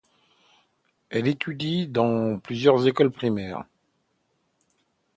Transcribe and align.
Elle 1.11 1.27
étudie 1.27 1.85
dans 1.87 2.39
plusieurs 2.39 2.87
écoles 2.87 3.11
primaires. 3.11 3.65